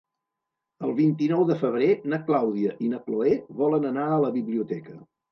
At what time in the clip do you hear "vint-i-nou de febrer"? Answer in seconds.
0.99-1.89